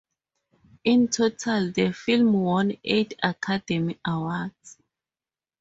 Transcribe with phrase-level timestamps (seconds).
[0.83, 4.79] In total, the film won eight Academy Awards.